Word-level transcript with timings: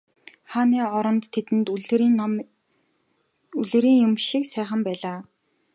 Хааны 0.51 0.77
ордон 0.97 1.17
тэдэнд 1.33 1.67
үлгэрийн 3.61 4.03
юм 4.05 4.13
шиг 4.27 4.43
сайхан 4.53 4.81
байлаа. 4.87 5.19